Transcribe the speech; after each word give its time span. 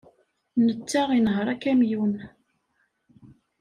Netta 0.65 1.01
inehheṛ 1.17 1.47
akamyun. 1.53 2.13